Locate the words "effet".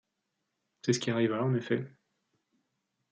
1.53-1.85